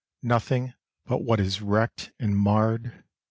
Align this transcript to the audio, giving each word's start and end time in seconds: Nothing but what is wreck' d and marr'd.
Nothing 0.23 0.73
but 1.05 1.19
what 1.19 1.39
is 1.39 1.61
wreck' 1.61 1.95
d 1.95 2.07
and 2.19 2.35
marr'd. 2.35 3.03